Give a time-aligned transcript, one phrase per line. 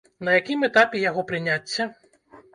[0.27, 1.89] На якім этапе яго прыняцце?